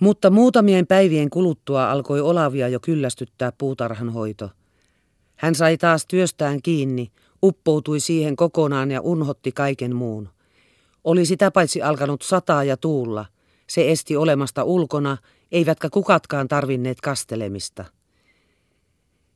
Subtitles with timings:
[0.00, 4.50] Mutta muutamien päivien kuluttua alkoi Olavia jo kyllästyttää puutarhan hoito.
[5.36, 10.28] Hän sai taas työstään kiinni, uppoutui siihen kokonaan ja unhotti kaiken muun.
[11.04, 13.26] Oli sitä paitsi alkanut sataa ja tuulla.
[13.66, 15.16] Se esti olemasta ulkona,
[15.52, 17.84] eivätkä kukatkaan tarvinneet kastelemista.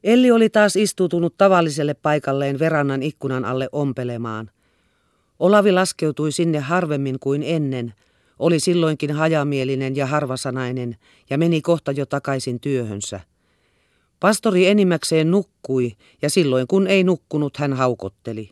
[0.05, 4.51] Elli oli taas istuutunut tavalliselle paikalleen verannan ikkunan alle ompelemaan.
[5.39, 7.95] Olavi laskeutui sinne harvemmin kuin ennen,
[8.41, 10.97] oli silloinkin hajamielinen ja harvasanainen
[11.31, 13.21] ja meni kohta jo takaisin työhönsä.
[14.21, 18.51] Pastori enimmäkseen nukkui ja silloin kun ei nukkunut hän haukotteli.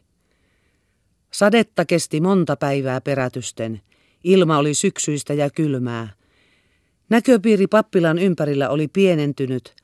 [1.30, 3.80] Sadetta kesti monta päivää perätysten.
[4.24, 6.08] Ilma oli syksyistä ja kylmää.
[7.08, 9.74] Näköpiiri pappilan ympärillä oli pienentynyt.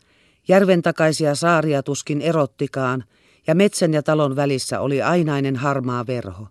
[0.48, 3.05] Järven takaisia saaria tuskin erottikaan
[3.47, 6.47] ja metsän ja talon välissä oli ainainen harmaa verho.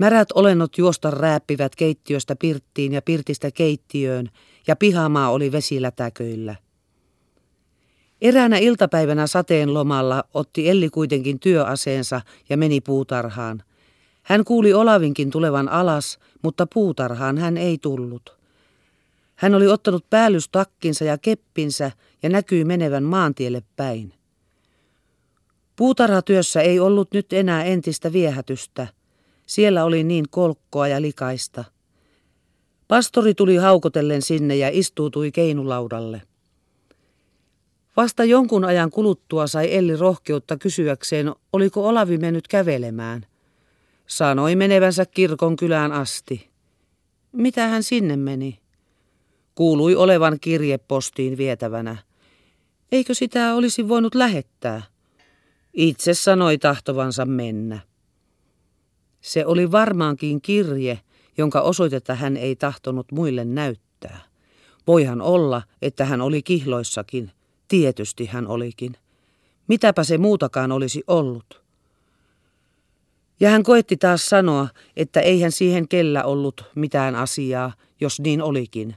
[0.00, 4.30] Märät olennot juosta rääppivät keittiöstä pirttiin ja pirtistä keittiöön
[4.66, 6.56] ja pihamaa oli vesilätäköillä.
[8.20, 13.62] Eräänä iltapäivänä sateen lomalla otti Elli kuitenkin työaseensa ja meni puutarhaan.
[14.22, 18.38] Hän kuuli Olavinkin tulevan alas, mutta puutarhaan hän ei tullut.
[19.34, 21.90] Hän oli ottanut päällystakkinsa ja keppinsä
[22.22, 24.12] ja näkyi menevän maantielle päin.
[25.76, 28.99] Puutarhatyössä ei ollut nyt enää entistä viehätystä.
[29.50, 31.64] Siellä oli niin kolkkoa ja likaista.
[32.88, 36.22] Pastori tuli haukotellen sinne ja istuutui keinulaudalle.
[37.96, 43.26] Vasta jonkun ajan kuluttua sai Elli rohkeutta kysyäkseen, oliko Olavi mennyt kävelemään.
[44.06, 46.50] Sanoi menevänsä kirkon kylään asti.
[47.32, 48.60] Mitä hän sinne meni?
[49.54, 51.96] Kuului olevan kirje postiin vietävänä.
[52.92, 54.82] Eikö sitä olisi voinut lähettää?
[55.72, 57.89] Itse sanoi tahtovansa mennä.
[59.20, 61.00] Se oli varmaankin kirje,
[61.38, 64.20] jonka osoitetta hän ei tahtonut muille näyttää.
[64.86, 67.30] Voihan olla, että hän oli kihloissakin.
[67.68, 68.96] Tietysti hän olikin.
[69.68, 71.62] Mitäpä se muutakaan olisi ollut.
[73.40, 78.96] Ja hän koetti taas sanoa, että eihän siihen kellä ollut mitään asiaa, jos niin olikin.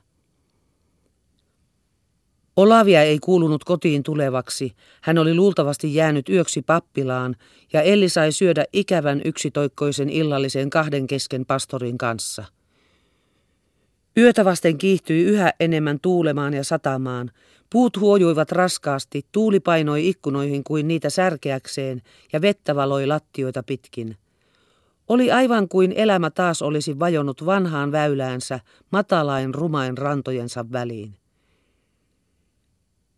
[2.58, 4.74] Olavia ei kuulunut kotiin tulevaksi.
[5.02, 7.36] Hän oli luultavasti jäänyt yöksi pappilaan
[7.74, 12.46] ja Elli sai syödä ikävän yksitoikkoisen illallisen kahden kesken pastorin kanssa.
[14.18, 17.32] Yötä vasten kiihtyi yhä enemmän tuulemaan ja satamaan.
[17.70, 22.02] Puut huojuivat raskaasti, tuuli painoi ikkunoihin kuin niitä särkeäkseen
[22.34, 24.18] ja vettä valoi lattioita pitkin.
[25.08, 28.60] Oli aivan kuin elämä taas olisi vajonnut vanhaan väyläänsä
[28.92, 31.23] matalain rumain rantojensa väliin.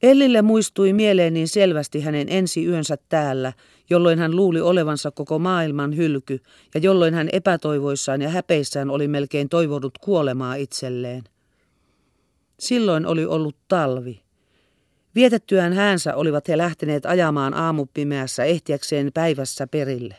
[0.03, 3.53] Ellille muistui mieleen niin selvästi hänen ensi yönsä täällä,
[3.89, 6.39] jolloin hän luuli olevansa koko maailman hylky
[6.73, 11.23] ja jolloin hän epätoivoissaan ja häpeissään oli melkein toivonut kuolemaa itselleen.
[12.59, 14.21] Silloin oli ollut talvi.
[15.15, 20.15] Vietettyään häänsä olivat he lähteneet ajamaan aamupimeässä ehtiäkseen päivässä perille.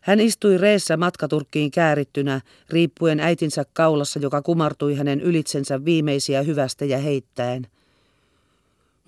[0.00, 6.98] Hän istui reessä matkaturkkiin käärittynä, riippuen äitinsä kaulassa, joka kumartui hänen ylitsensä viimeisiä hyvästä ja
[6.98, 7.66] heittäen–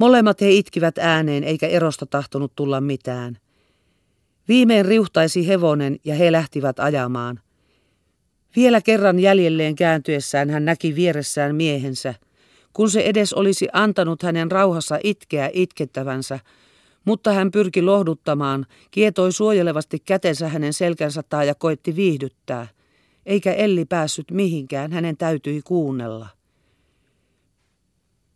[0.02, 3.38] Molemmat he itkivät ääneen eikä erosta tahtonut tulla mitään.
[4.48, 7.40] Viimein riuhtaisi hevonen ja he lähtivät ajamaan.
[8.56, 12.14] Vielä kerran jäljelleen kääntyessään hän näki vieressään miehensä,
[12.72, 16.38] kun se edes olisi antanut hänen rauhassa itkeä itkettävänsä,
[17.04, 22.66] mutta hän pyrki lohduttamaan, kietoi suojelevasti kätensä hänen selkänsä taa ja koetti viihdyttää.
[23.26, 26.41] Eikä Elli päässyt mihinkään, hänen täytyi kuunnella.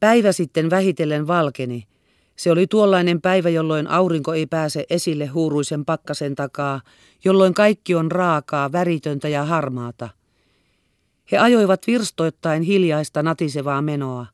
[0.00, 1.86] Päivä sitten vähitellen valkeni.
[2.36, 6.80] Se oli tuollainen päivä, jolloin aurinko ei pääse esille huuruisen pakkasen takaa,
[7.24, 10.08] jolloin kaikki on raakaa, väritöntä ja harmaata.
[11.32, 14.26] He ajoivat virstoittain hiljaista natisevaa menoa.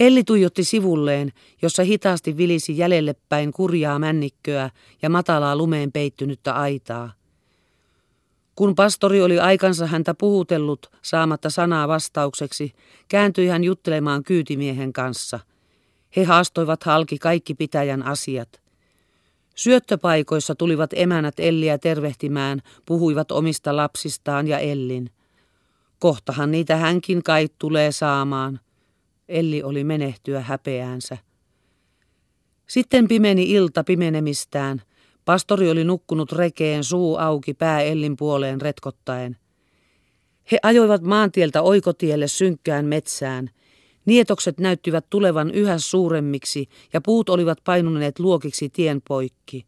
[0.00, 1.32] Elli tuijotti sivulleen,
[1.62, 4.70] jossa hitaasti vilisi jäljelle päin kurjaa männikköä
[5.02, 7.12] ja matalaa lumeen peittynyttä aitaa.
[8.60, 12.72] Kun pastori oli aikansa häntä puhutellut saamatta sanaa vastaukseksi,
[13.08, 15.40] kääntyi hän juttelemaan kyytimiehen kanssa.
[16.16, 18.60] He haastoivat halki kaikki pitäjän asiat.
[19.54, 25.10] Syöttöpaikoissa tulivat emänät Elliä tervehtimään, puhuivat omista lapsistaan ja Ellin.
[25.98, 28.60] Kohtahan niitä hänkin kai tulee saamaan.
[29.28, 31.18] Elli oli menehtyä häpeäänsä.
[32.66, 34.82] Sitten pimeni ilta pimenemistään–
[35.30, 39.36] Pastori oli nukkunut rekeen suu auki pää Ellin puoleen retkottaen.
[40.52, 43.50] He ajoivat maantieltä oikotielle synkkään metsään.
[44.06, 49.66] Nietokset näyttivät tulevan yhä suuremmiksi ja puut olivat painuneet luokiksi tien poikki.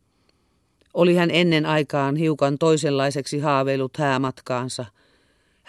[0.95, 4.85] Oli hän ennen aikaan hiukan toisenlaiseksi haaveillut häämatkaansa.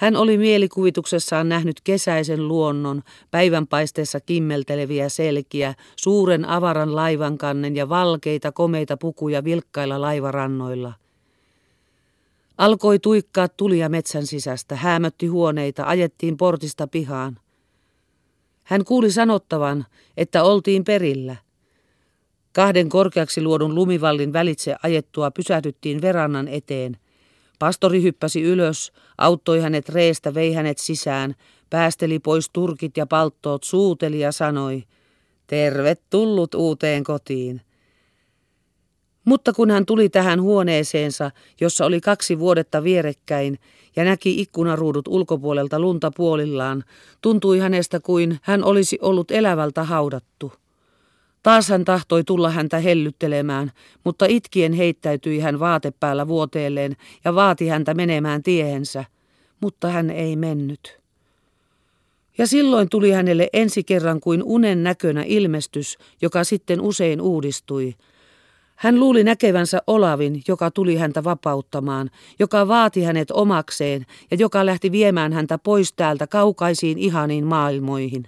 [0.03, 8.97] Hän oli mielikuvituksessaan nähnyt kesäisen luonnon, päivänpaisteessa kimmelteleviä selkiä, suuren avaran laivankannen ja valkeita komeita
[8.97, 10.94] pukuja vilkkailla laivarannoilla.
[12.57, 17.38] Alkoi tuikkaa tulia metsän sisästä, häämötti huoneita, ajettiin portista pihaan.
[18.63, 19.85] Hän kuuli sanottavan,
[20.17, 21.35] että oltiin perillä.
[22.53, 26.97] Kahden korkeaksi luodun lumivallin välitse ajettua pysähdyttiin verannan eteen.
[27.59, 31.35] Pastori hyppäsi ylös, auttoi hänet reestä, vei hänet sisään,
[31.69, 34.83] päästeli pois turkit ja palttoot, suuteli ja sanoi,
[35.47, 37.61] tervetullut uuteen kotiin.
[39.25, 43.59] Mutta kun hän tuli tähän huoneeseensa, jossa oli kaksi vuodetta vierekkäin,
[43.95, 46.83] ja näki ikkunaruudut ulkopuolelta lunta puolillaan,
[47.21, 50.53] tuntui hänestä kuin hän olisi ollut elävältä haudattu.
[51.44, 53.72] Taas hän tahtoi tulla häntä hellyttelemään,
[54.04, 56.95] mutta itkien heittäytyi hän vaatepäällä vuoteelleen
[57.25, 59.06] ja vaati häntä menemään tiehensä,
[59.62, 61.00] mutta hän ei mennyt.
[62.38, 67.95] Ja silloin tuli hänelle ensi kerran kuin unen näkönä ilmestys, joka sitten usein uudistui.
[68.75, 72.10] Hän luuli näkevänsä Olavin, joka tuli häntä vapauttamaan,
[72.40, 78.28] joka vaati hänet omakseen ja joka lähti viemään häntä pois täältä kaukaisiin ihaniin maailmoihin.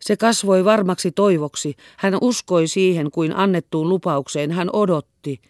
[0.00, 1.76] Se kasvoi varmaksi toivoksi.
[1.96, 4.50] Hän uskoi siihen kuin annettuun lupaukseen.
[4.52, 5.40] Hän odotti.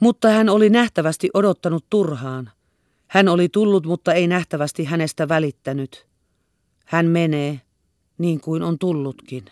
[0.00, 2.50] Mutta hän oli nähtävästi odottanut turhaan.
[3.08, 6.06] Hän oli tullut, mutta ei nähtävästi hänestä välittänyt.
[6.84, 7.60] Hän menee,
[8.18, 9.44] niin kuin on tullutkin.